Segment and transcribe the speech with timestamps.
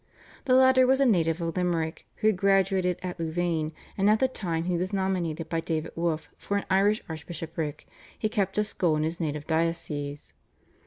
[0.45, 4.27] The latter was a native of Limerick, who had graduated at Louvain, and at the
[4.27, 8.95] time he was nominated by David Wolf for an Irish archbishopric he kept a school
[8.95, 10.33] in his native diocese.